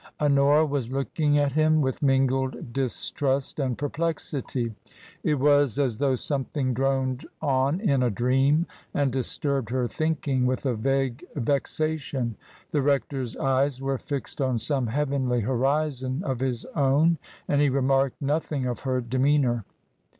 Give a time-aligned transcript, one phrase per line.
[0.19, 4.73] Honora was looking at him with mingled distrust and perplexity.
[5.23, 10.65] It was as though something droned on in a dream, and disturbed her thinking with
[10.65, 12.35] a vague vexation.
[12.71, 18.19] The rector's eyes were fixed on some heavenly horizon of his own, and he remarked
[18.19, 19.65] nothing of her demeanour.